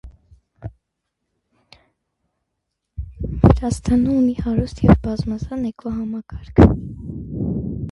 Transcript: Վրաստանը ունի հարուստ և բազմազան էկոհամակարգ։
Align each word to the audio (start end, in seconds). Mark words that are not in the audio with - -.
Վրաստանը 3.45 4.17
ունի 4.23 4.35
հարուստ 4.47 4.83
և 4.89 4.99
բազմազան 5.07 5.71
էկոհամակարգ։ 5.73 6.67